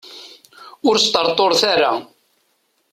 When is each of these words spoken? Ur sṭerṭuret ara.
Ur 0.87 0.95
sṭerṭuret 1.05 1.61
ara. 1.73 1.91